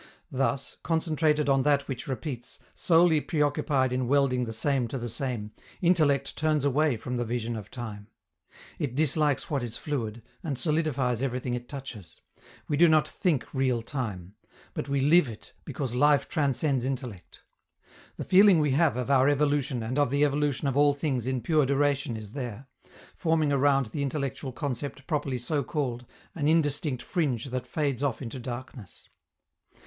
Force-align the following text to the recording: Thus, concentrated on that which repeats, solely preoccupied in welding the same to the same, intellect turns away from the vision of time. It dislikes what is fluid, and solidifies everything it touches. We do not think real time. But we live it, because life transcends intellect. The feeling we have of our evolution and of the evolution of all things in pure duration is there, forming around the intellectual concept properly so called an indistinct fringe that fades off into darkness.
Thus, 0.31 0.77
concentrated 0.81 1.47
on 1.47 1.61
that 1.61 1.87
which 1.87 2.07
repeats, 2.07 2.57
solely 2.73 3.21
preoccupied 3.21 3.93
in 3.93 4.07
welding 4.07 4.45
the 4.45 4.51
same 4.51 4.87
to 4.87 4.97
the 4.97 5.09
same, 5.09 5.51
intellect 5.79 6.35
turns 6.35 6.65
away 6.65 6.97
from 6.97 7.17
the 7.17 7.23
vision 7.23 7.55
of 7.55 7.69
time. 7.69 8.07
It 8.79 8.95
dislikes 8.95 9.51
what 9.51 9.61
is 9.61 9.77
fluid, 9.77 10.23
and 10.41 10.57
solidifies 10.57 11.21
everything 11.21 11.53
it 11.53 11.69
touches. 11.69 12.19
We 12.67 12.77
do 12.77 12.87
not 12.87 13.07
think 13.07 13.53
real 13.53 13.83
time. 13.83 14.33
But 14.73 14.89
we 14.89 15.01
live 15.01 15.29
it, 15.29 15.53
because 15.65 15.93
life 15.93 16.27
transcends 16.27 16.83
intellect. 16.83 17.41
The 18.17 18.23
feeling 18.23 18.57
we 18.57 18.71
have 18.71 18.97
of 18.97 19.11
our 19.11 19.29
evolution 19.29 19.83
and 19.83 19.99
of 19.99 20.09
the 20.09 20.25
evolution 20.25 20.67
of 20.67 20.75
all 20.75 20.95
things 20.95 21.27
in 21.27 21.41
pure 21.41 21.67
duration 21.67 22.17
is 22.17 22.33
there, 22.33 22.65
forming 23.15 23.51
around 23.51 23.85
the 23.91 24.01
intellectual 24.01 24.51
concept 24.51 25.05
properly 25.05 25.37
so 25.37 25.63
called 25.63 26.07
an 26.33 26.47
indistinct 26.47 27.03
fringe 27.03 27.45
that 27.51 27.67
fades 27.67 28.01
off 28.01 28.19
into 28.23 28.39
darkness. 28.39 29.07